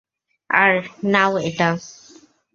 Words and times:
আর, 0.49 0.73
নাও 1.03 1.33
এটা। 1.39 1.69